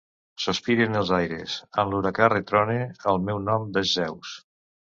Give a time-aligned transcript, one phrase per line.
[0.45, 2.81] Sospire en els aires, en l'huracà retrone,
[3.13, 4.37] el meu nom és Zeus!